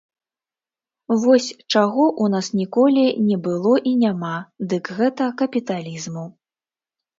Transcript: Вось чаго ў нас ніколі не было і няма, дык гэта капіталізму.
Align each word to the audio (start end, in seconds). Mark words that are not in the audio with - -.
Вось 1.23 1.49
чаго 1.73 2.05
ў 2.21 2.25
нас 2.37 2.47
ніколі 2.63 3.03
не 3.29 3.37
было 3.49 3.73
і 3.93 3.95
няма, 4.07 4.33
дык 4.75 4.93
гэта 4.99 5.31
капіталізму. 5.45 6.29